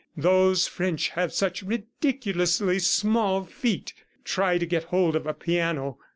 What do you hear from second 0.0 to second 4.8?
Those French have such ridiculously small feet!"... "Try to